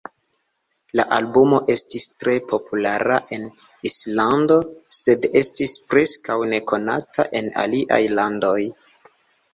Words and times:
La 0.99 1.03
albumo 1.17 1.59
estis 1.73 2.05
tre 2.23 2.33
populara 2.53 3.19
en 3.37 3.45
Islando, 3.89 4.57
sed 5.01 5.29
estis 5.43 5.77
preskaŭ 5.93 6.39
nekonata 6.55 7.29
en 7.41 7.53
aliaj 7.67 8.01
landoj. 8.19 8.59